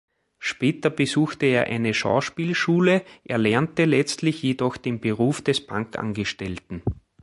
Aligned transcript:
Später 0.39 0.89
besuchte 0.89 1.45
er 1.45 1.65
eine 1.65 1.93
Schauspielschule, 1.93 3.03
erlernte 3.23 3.85
letztlich 3.85 4.41
jedoch 4.41 4.75
den 4.77 4.99
Beruf 4.99 5.43
des 5.43 5.63
Bankangestellten. 5.67 6.81